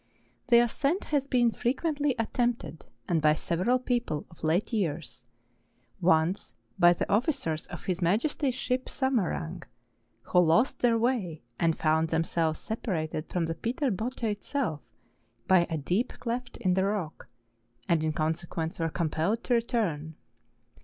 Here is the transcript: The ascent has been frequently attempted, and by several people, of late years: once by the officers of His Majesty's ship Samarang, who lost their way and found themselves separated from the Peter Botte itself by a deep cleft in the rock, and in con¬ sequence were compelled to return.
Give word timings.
The 0.47 0.57
ascent 0.57 1.05
has 1.13 1.27
been 1.27 1.51
frequently 1.51 2.15
attempted, 2.17 2.87
and 3.07 3.21
by 3.21 3.35
several 3.35 3.77
people, 3.77 4.25
of 4.31 4.43
late 4.43 4.73
years: 4.73 5.27
once 6.01 6.55
by 6.79 6.93
the 6.93 7.07
officers 7.07 7.67
of 7.67 7.83
His 7.85 8.01
Majesty's 8.01 8.55
ship 8.55 8.87
Samarang, 8.89 9.61
who 10.23 10.39
lost 10.39 10.79
their 10.79 10.97
way 10.97 11.43
and 11.59 11.77
found 11.77 12.07
themselves 12.07 12.57
separated 12.57 13.29
from 13.29 13.45
the 13.45 13.53
Peter 13.53 13.91
Botte 13.91 14.23
itself 14.23 14.81
by 15.47 15.67
a 15.69 15.77
deep 15.77 16.13
cleft 16.19 16.57
in 16.57 16.73
the 16.73 16.85
rock, 16.85 17.27
and 17.87 18.03
in 18.03 18.11
con¬ 18.11 18.35
sequence 18.35 18.79
were 18.79 18.89
compelled 18.89 19.43
to 19.43 19.53
return. 19.53 20.15